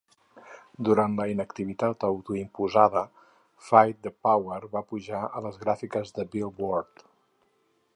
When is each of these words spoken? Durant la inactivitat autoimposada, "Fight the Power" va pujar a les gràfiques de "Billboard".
Durant 0.87 1.17
la 1.19 1.27
inactivitat 1.33 2.05
autoimposada, 2.07 3.05
"Fight 3.69 4.03
the 4.09 4.15
Power" 4.29 4.61
va 4.75 4.87
pujar 4.95 5.25
a 5.41 5.47
les 5.49 5.65
gràfiques 5.67 6.19
de 6.19 6.31
"Billboard". 6.37 7.11